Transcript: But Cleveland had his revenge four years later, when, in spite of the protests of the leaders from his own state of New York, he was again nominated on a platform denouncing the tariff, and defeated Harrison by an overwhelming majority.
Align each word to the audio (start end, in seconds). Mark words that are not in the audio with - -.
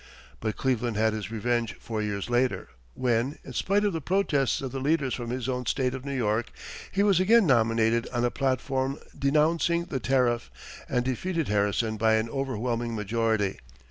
But 0.39 0.57
Cleveland 0.57 0.97
had 0.97 1.13
his 1.13 1.29
revenge 1.29 1.75
four 1.77 2.01
years 2.01 2.27
later, 2.27 2.69
when, 2.95 3.37
in 3.43 3.53
spite 3.53 3.85
of 3.85 3.93
the 3.93 4.01
protests 4.01 4.59
of 4.59 4.71
the 4.71 4.79
leaders 4.79 5.13
from 5.13 5.29
his 5.29 5.47
own 5.47 5.67
state 5.67 5.93
of 5.93 6.03
New 6.05 6.17
York, 6.17 6.51
he 6.91 7.03
was 7.03 7.19
again 7.19 7.45
nominated 7.45 8.07
on 8.11 8.25
a 8.25 8.31
platform 8.31 8.97
denouncing 9.15 9.85
the 9.85 9.99
tariff, 9.99 10.49
and 10.89 11.05
defeated 11.05 11.49
Harrison 11.49 11.97
by 11.97 12.15
an 12.15 12.29
overwhelming 12.29 12.95
majority. 12.95 13.59